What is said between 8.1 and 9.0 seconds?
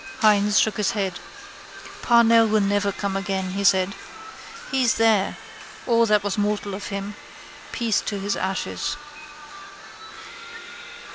his ashes.